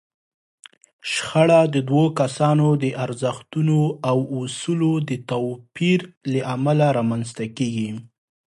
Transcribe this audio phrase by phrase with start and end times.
[1.11, 5.99] شخړه د دوو کسانو د ارزښتونو او اصولو د توپير
[6.31, 7.89] له امله رامنځته کېږي.